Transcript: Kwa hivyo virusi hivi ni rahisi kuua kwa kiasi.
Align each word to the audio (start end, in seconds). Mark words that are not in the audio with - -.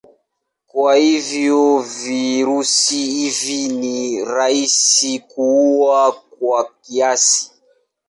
Kwa 0.67 0.95
hivyo 0.95 1.79
virusi 1.79 3.05
hivi 3.05 3.67
ni 3.67 4.25
rahisi 4.25 5.19
kuua 5.19 6.11
kwa 6.11 6.71
kiasi. 6.81 7.51